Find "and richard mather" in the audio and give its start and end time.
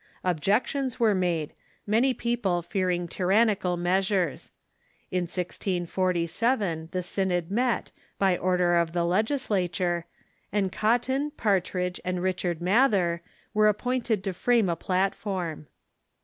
12.03-13.21